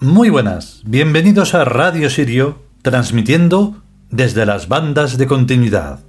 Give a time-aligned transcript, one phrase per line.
[0.00, 6.00] Muy buenas, bienvenidos a Radio Sirio, transmitiendo desde las bandas de continuidad.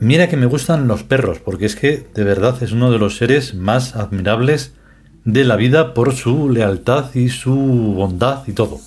[0.00, 3.16] Mira que me gustan los perros, porque es que de verdad es uno de los
[3.16, 4.74] seres más admirables
[5.24, 8.78] de la vida por su lealtad y su bondad y todo.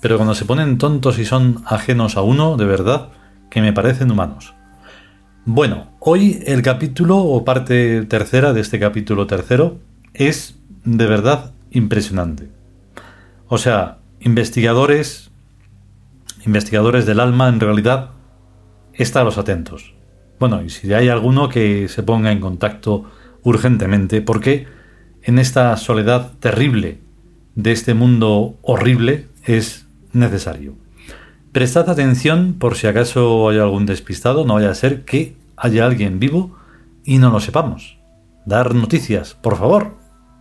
[0.00, 3.08] Pero cuando se ponen tontos y son ajenos a uno, de verdad,
[3.50, 4.54] que me parecen humanos.
[5.46, 9.78] Bueno, hoy el capítulo o parte tercera de este capítulo tercero
[10.14, 12.48] es de verdad impresionante.
[13.48, 15.30] O sea, investigadores,
[16.46, 18.10] investigadores del alma, en realidad,
[18.94, 19.94] estaros atentos.
[20.40, 23.04] Bueno, y si hay alguno que se ponga en contacto
[23.42, 24.66] urgentemente, porque
[25.24, 26.98] en esta soledad terrible
[27.54, 30.76] de este mundo horrible es necesario.
[31.52, 36.18] Prestad atención por si acaso hay algún despistado, no vaya a ser que haya alguien
[36.18, 36.56] vivo
[37.04, 37.98] y no lo sepamos.
[38.44, 39.96] Dar noticias, por favor.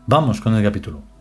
[0.06, 1.13] Vamos con el capítulo.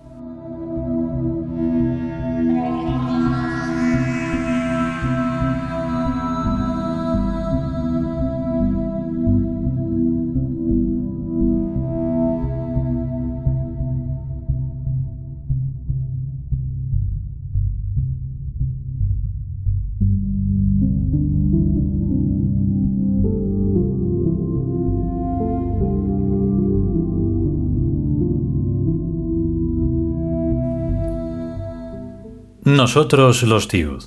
[32.73, 34.03] Nosotros los Tiud.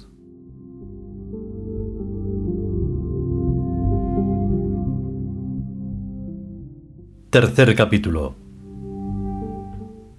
[7.29, 8.33] Tercer capítulo.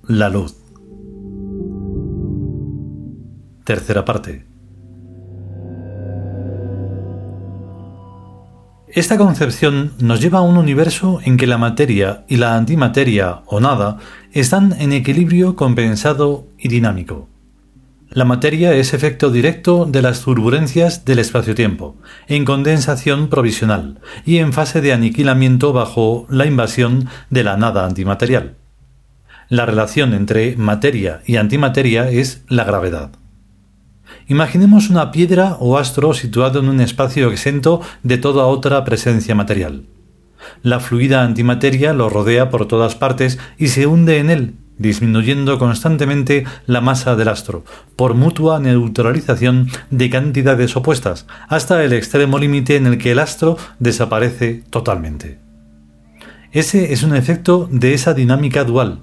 [0.07, 0.55] La luz.
[3.65, 4.47] Tercera parte.
[8.87, 13.59] Esta concepción nos lleva a un universo en que la materia y la antimateria o
[13.59, 13.99] nada
[14.31, 17.29] están en equilibrio compensado y dinámico.
[18.17, 21.97] La materia es efecto directo de las turbulencias del espacio-tiempo,
[22.29, 28.57] en condensación provisional y en fase de aniquilamiento bajo la invasión de la nada antimaterial.
[29.51, 33.11] La relación entre materia y antimateria es la gravedad.
[34.29, 39.89] Imaginemos una piedra o astro situado en un espacio exento de toda otra presencia material.
[40.63, 46.45] La fluida antimateria lo rodea por todas partes y se hunde en él, disminuyendo constantemente
[46.67, 47.65] la masa del astro,
[47.97, 53.57] por mutua neutralización de cantidades opuestas, hasta el extremo límite en el que el astro
[53.79, 55.39] desaparece totalmente.
[56.53, 59.01] Ese es un efecto de esa dinámica dual,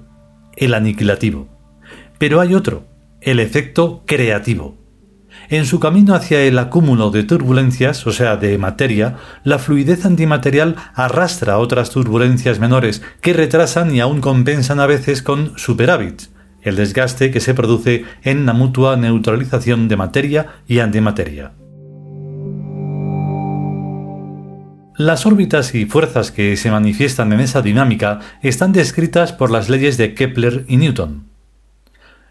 [0.56, 1.48] el aniquilativo.
[2.18, 2.84] Pero hay otro,
[3.20, 4.83] el efecto creativo.
[5.48, 10.76] En su camino hacia el acúmulo de turbulencias, o sea, de materia, la fluidez antimaterial
[10.94, 16.30] arrastra otras turbulencias menores que retrasan y aún compensan a veces con superávits,
[16.62, 21.52] el desgaste que se produce en la mutua neutralización de materia y antimateria.
[24.96, 29.96] Las órbitas y fuerzas que se manifiestan en esa dinámica están descritas por las leyes
[29.96, 31.33] de Kepler y Newton.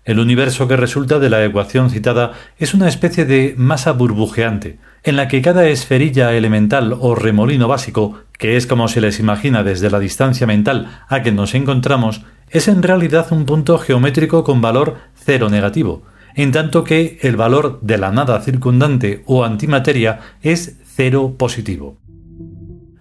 [0.06, 5.16] El universo que resulta de la ecuación citada es una especie de masa burbujeante, en
[5.16, 9.90] la que cada esferilla elemental o remolino básico, que es como se les imagina desde
[9.90, 14.98] la distancia mental a que nos encontramos, es en realidad un punto geométrico con valor
[15.16, 16.04] cero negativo,
[16.36, 21.98] en tanto que el valor de la nada circundante o antimateria es cero positivo.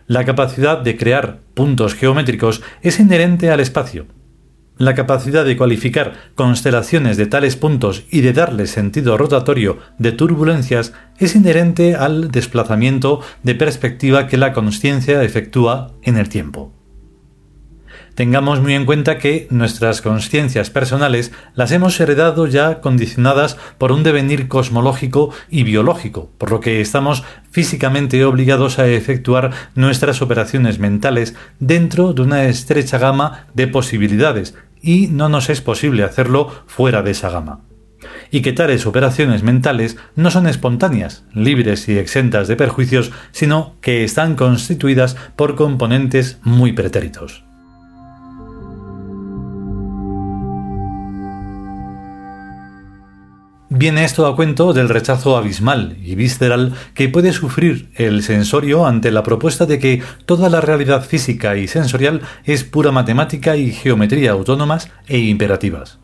[0.07, 4.07] La capacidad de crear puntos geométricos es inherente al espacio,
[4.83, 10.93] la capacidad de cualificar constelaciones de tales puntos y de darle sentido rotatorio de turbulencias
[11.19, 16.73] es inherente al desplazamiento de perspectiva que la conciencia efectúa en el tiempo.
[18.17, 24.03] Tengamos muy en cuenta que nuestras conciencias personales las hemos heredado ya condicionadas por un
[24.03, 31.35] devenir cosmológico y biológico, por lo que estamos físicamente obligados a efectuar nuestras operaciones mentales
[31.59, 37.13] dentro de una estrecha gama de posibilidades, y no nos es posible hacerlo fuera de
[37.13, 37.61] esa gama
[38.31, 44.05] y que tales operaciones mentales no son espontáneas, libres y exentas de perjuicios, sino que
[44.05, 47.45] están constituidas por componentes muy pretéritos.
[53.75, 59.11] Viene esto a cuento del rechazo abismal y visceral que puede sufrir el sensorio ante
[59.11, 64.33] la propuesta de que toda la realidad física y sensorial es pura matemática y geometría
[64.33, 66.01] autónomas e imperativas.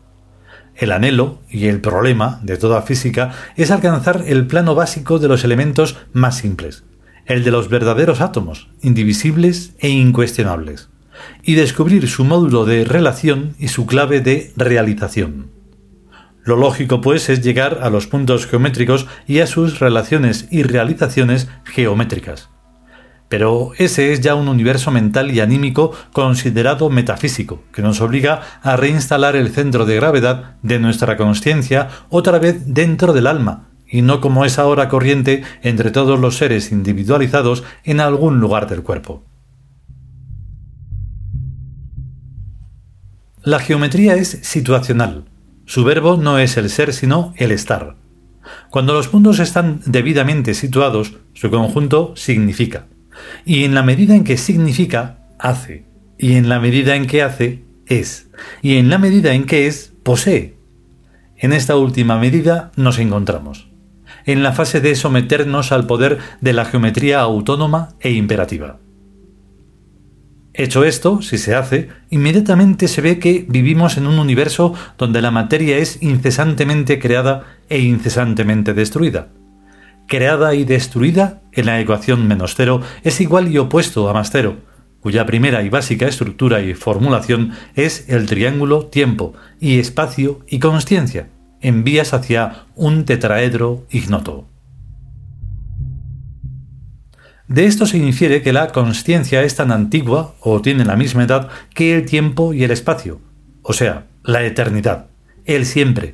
[0.75, 5.43] El anhelo y el problema de toda física es alcanzar el plano básico de los
[5.43, 6.85] elementos más simples,
[7.27, 10.89] el de los verdaderos átomos, indivisibles e incuestionables
[11.43, 15.58] y descubrir su módulo de relación y su clave de realización.
[16.43, 21.49] Lo lógico, pues, es llegar a los puntos geométricos y a sus relaciones y realizaciones
[21.65, 22.49] geométricas.
[23.27, 28.75] Pero ese es ya un universo mental y anímico considerado metafísico, que nos obliga a
[28.75, 34.19] reinstalar el centro de gravedad de nuestra conciencia otra vez dentro del alma, y no
[34.19, 39.23] como es ahora corriente entre todos los seres individualizados en algún lugar del cuerpo.
[43.43, 45.25] La geometría es situacional.
[45.69, 47.95] Su verbo no es el ser, sino el estar.
[48.71, 52.87] Cuando los puntos están debidamente situados, su conjunto significa.
[53.45, 55.85] Y en la medida en que significa, hace.
[56.17, 58.31] Y en la medida en que hace, es.
[58.63, 60.57] Y en la medida en que es, posee.
[61.37, 63.69] En esta última medida nos encontramos.
[64.25, 68.79] En la fase de someternos al poder de la geometría autónoma e imperativa.
[70.59, 75.31] Hecho esto, si se hace, inmediatamente se ve que vivimos en un universo donde la
[75.31, 79.29] materia es incesantemente creada e incesantemente destruida
[80.09, 84.57] creada y destruida en la ecuación menos cero es igual y opuesto a más cero,
[84.99, 91.29] cuya primera y básica estructura y formulación es el triángulo tiempo y espacio y consciencia,
[91.61, 94.47] en vías hacia un tetraedro ignoto.
[97.49, 101.49] De esto se infiere que la consciencia es tan antigua o tiene la misma edad
[101.73, 103.19] que el tiempo y el espacio,
[103.63, 105.07] o sea, la eternidad,
[105.45, 106.13] el siempre,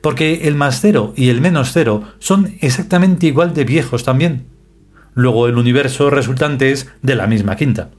[0.00, 4.46] porque el más cero y el menos cero son exactamente igual de viejos también.
[5.12, 7.90] Luego el universo resultante es de la misma quinta.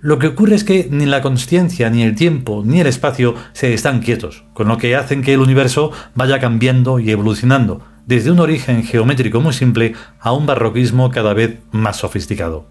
[0.00, 3.72] Lo que ocurre es que ni la consciencia, ni el tiempo, ni el espacio se
[3.72, 8.40] están quietos, con lo que hacen que el universo vaya cambiando y evolucionando, desde un
[8.40, 12.66] origen geométrico muy simple a un barroquismo cada vez más sofisticado.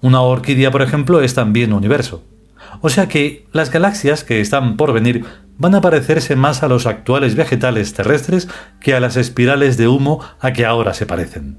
[0.00, 2.22] Una orquídea, por ejemplo, es también universo.
[2.80, 5.24] O sea que las galaxias que están por venir
[5.58, 8.46] van a parecerse más a los actuales vegetales terrestres
[8.80, 11.58] que a las espirales de humo a que ahora se parecen.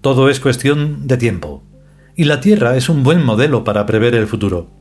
[0.00, 1.62] Todo es cuestión de tiempo,
[2.16, 4.79] y la Tierra es un buen modelo para prever el futuro.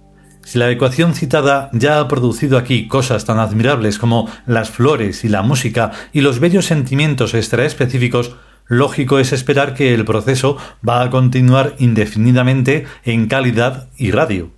[0.49, 5.29] Si la ecuación citada ya ha producido aquí cosas tan admirables como las flores y
[5.29, 8.35] la música y los bellos sentimientos extraespecíficos,
[8.65, 14.49] lógico es esperar que el proceso va a continuar indefinidamente en calidad y radio.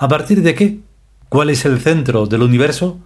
[0.00, 0.80] ¿A partir de qué?
[1.28, 2.98] ¿Cuál es el centro del universo?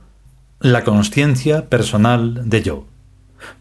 [0.61, 2.87] La consciencia personal de yo.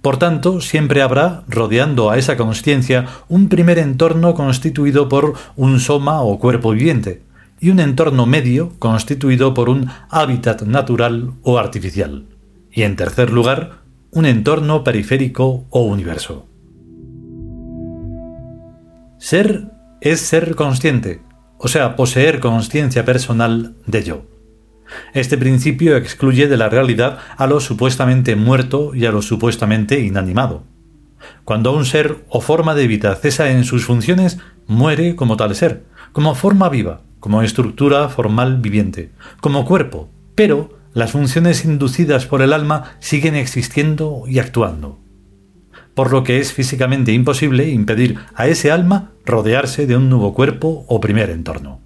[0.01, 6.21] Por tanto, siempre habrá, rodeando a esa consciencia, un primer entorno constituido por un soma
[6.21, 7.23] o cuerpo viviente,
[7.61, 12.25] y un entorno medio constituido por un hábitat natural o artificial.
[12.71, 16.47] Y en tercer lugar, un entorno periférico o universo.
[19.19, 19.67] Ser
[20.01, 21.21] es ser consciente,
[21.59, 24.25] o sea, poseer conciencia personal de yo.
[25.13, 30.63] Este principio excluye de la realidad a lo supuestamente muerto y a lo supuestamente inanimado.
[31.45, 35.83] Cuando un ser o forma de vida cesa en sus funciones, muere como tal ser,
[36.11, 42.51] como forma viva, como estructura formal viviente, como cuerpo, pero las funciones inducidas por el
[42.51, 44.99] alma siguen existiendo y actuando.
[45.93, 50.83] Por lo que es físicamente imposible impedir a ese alma rodearse de un nuevo cuerpo
[50.89, 51.79] o primer entorno.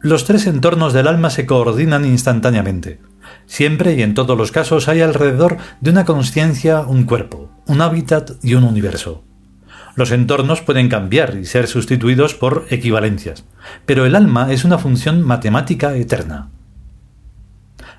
[0.00, 3.00] Los tres entornos del alma se coordinan instantáneamente.
[3.44, 8.30] Siempre y en todos los casos hay alrededor de una conciencia un cuerpo, un hábitat
[8.42, 9.24] y un universo.
[9.96, 13.44] Los entornos pueden cambiar y ser sustituidos por equivalencias,
[13.86, 16.50] pero el alma es una función matemática eterna.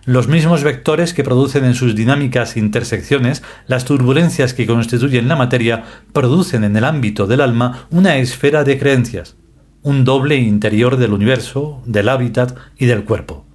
[0.05, 5.83] Los mismos vectores que producen en sus dinámicas intersecciones las turbulencias que constituyen la materia
[6.11, 9.35] producen en el ámbito del alma una esfera de creencias,
[9.83, 13.45] un doble interior del universo, del hábitat y del cuerpo.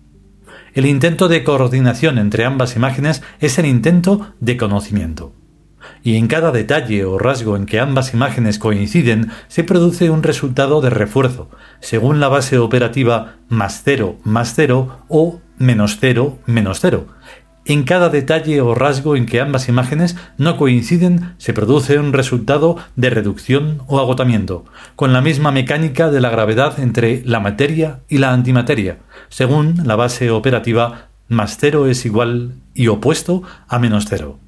[0.74, 5.32] El intento de coordinación entre ambas imágenes es el intento de conocimiento
[6.02, 10.80] y en cada detalle o rasgo en que ambas imágenes coinciden se produce un resultado
[10.80, 11.50] de refuerzo,
[11.80, 17.06] según la base operativa más cero más cero o menos cero menos cero.
[17.68, 22.76] En cada detalle o rasgo en que ambas imágenes no coinciden se produce un resultado
[22.94, 24.64] de reducción o agotamiento,
[24.94, 28.98] con la misma mecánica de la gravedad entre la materia y la antimateria,
[29.30, 34.38] según la base operativa más cero es igual y opuesto a menos cero.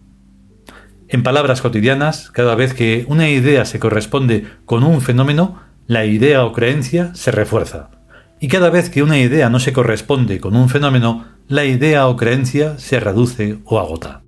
[1.10, 6.44] En palabras cotidianas, cada vez que una idea se corresponde con un fenómeno, la idea
[6.44, 7.88] o creencia se refuerza.
[8.40, 12.16] Y cada vez que una idea no se corresponde con un fenómeno, la idea o
[12.16, 14.22] creencia se reduce o agota.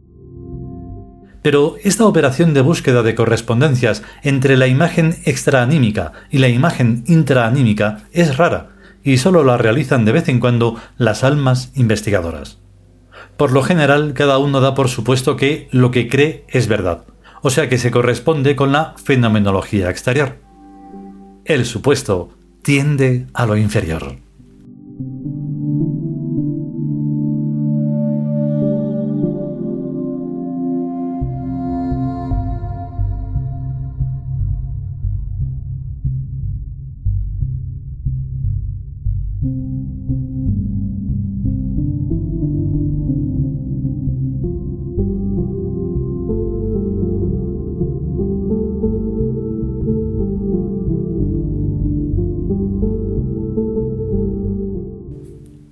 [1.43, 8.05] Pero esta operación de búsqueda de correspondencias entre la imagen extraanímica y la imagen intraanímica
[8.13, 8.71] es rara
[9.05, 12.59] y solo la realizan de vez en cuando las almas investigadoras.
[13.37, 17.05] Por lo general, cada uno da por supuesto que lo que cree es verdad,
[17.43, 20.37] o sea que se corresponde con la fenomenología exterior.
[21.45, 22.31] El supuesto
[22.63, 24.17] tiende a lo inferior.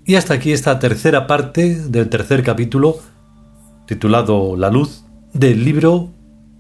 [0.09, 2.97] Y hasta aquí esta tercera parte del tercer capítulo,
[3.85, 6.09] titulado La luz, del libro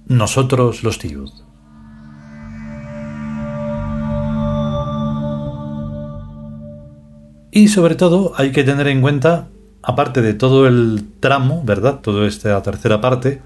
[0.07, 1.47] Nosotros los tíos.
[7.51, 9.49] Y sobre todo hay que tener en cuenta,
[9.83, 12.01] aparte de todo el tramo, ¿verdad?
[12.03, 13.41] Toda esta tercera parte,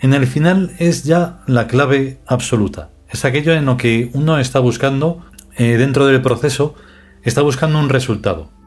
[0.00, 2.90] en el final es ya la clave absoluta.
[3.08, 5.24] Es aquello en lo que uno está buscando,
[5.56, 6.74] eh, dentro del proceso,
[7.22, 8.57] está buscando un resultado.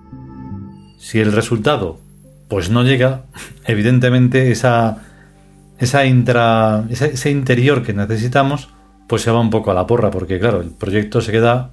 [1.02, 2.00] Si el resultado
[2.48, 3.24] pues no llega,
[3.66, 5.00] evidentemente esa,
[5.80, 8.70] esa intra, ese, interior que necesitamos
[9.08, 11.72] pues se va un poco a la porra, porque claro, el proyecto se queda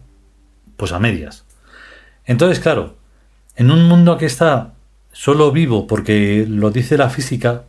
[0.78, 1.44] pues a medias.
[2.24, 2.96] Entonces, claro,
[3.54, 4.72] en un mundo que está
[5.12, 7.64] solo vivo porque lo dice la física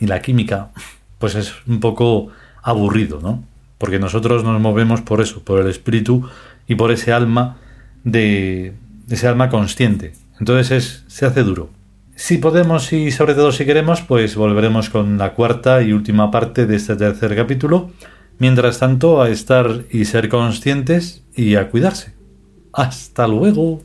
[0.00, 0.70] y la química,
[1.18, 2.28] pues es un poco
[2.62, 3.44] aburrido, ¿no?
[3.76, 6.26] Porque nosotros nos movemos por eso, por el espíritu
[6.66, 7.58] y por ese alma
[8.02, 8.72] de
[9.10, 11.70] ese alma consciente, entonces es, se hace duro.
[12.14, 16.66] Si podemos y sobre todo si queremos, pues volveremos con la cuarta y última parte
[16.66, 17.90] de este tercer capítulo.
[18.38, 22.14] Mientras tanto, a estar y ser conscientes y a cuidarse.
[22.72, 23.82] Hasta luego.